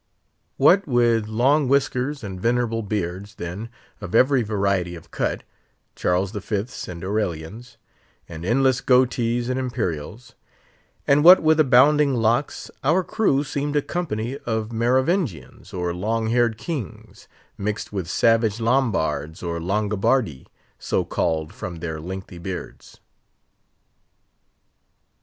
What 0.57 0.87
with 0.87 1.27
long 1.27 1.67
whiskers 1.67 2.23
and 2.23 2.41
venerable 2.41 2.81
beards, 2.81 3.35
then, 3.35 3.69
of 4.01 4.15
every 4.15 4.41
variety 4.41 4.95
of 4.95 5.11
cut—Charles 5.11 6.31
the 6.31 6.41
Fifth's 6.41 6.87
and 6.87 7.03
Aurelian's—and 7.03 8.43
endless 8.43 8.81
goatees 8.81 9.47
and 9.47 9.59
imperials; 9.59 10.33
and 11.05 11.23
what 11.23 11.43
with 11.43 11.59
abounding 11.59 12.15
locks, 12.15 12.71
our 12.83 13.03
crew 13.03 13.43
seemed 13.43 13.75
a 13.75 13.81
company 13.83 14.39
of 14.39 14.71
Merovingians 14.71 15.71
or 15.71 15.93
Long 15.93 16.29
haired 16.31 16.57
kings, 16.57 17.27
mixed 17.55 17.93
with 17.93 18.09
savage 18.09 18.59
Lombards 18.59 19.43
or 19.43 19.59
Longobardi, 19.59 20.47
so 20.79 21.05
called 21.05 21.53
from 21.53 21.75
their 21.75 22.01
lengthy 22.01 22.39
beards. 22.39 22.99